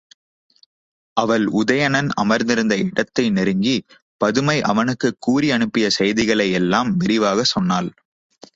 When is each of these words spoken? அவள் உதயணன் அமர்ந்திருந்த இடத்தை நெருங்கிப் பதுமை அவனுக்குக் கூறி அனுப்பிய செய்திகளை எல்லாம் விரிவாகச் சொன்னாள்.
அவள் 1.17 1.45
உதயணன் 1.53 2.09
அமர்ந்திருந்த 2.13 2.77
இடத்தை 2.85 3.25
நெருங்கிப் 3.29 3.85
பதுமை 4.21 4.57
அவனுக்குக் 4.63 5.19
கூறி 5.19 5.51
அனுப்பிய 5.51 5.89
செய்திகளை 5.99 6.51
எல்லாம் 6.51 6.91
விரிவாகச் 6.97 7.53
சொன்னாள். 7.53 7.91